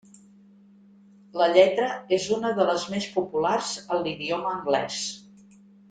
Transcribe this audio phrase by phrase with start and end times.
[1.41, 5.03] La lletra és una de les més populars en l'idioma anglès.